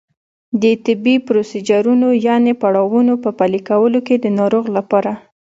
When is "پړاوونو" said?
2.61-3.13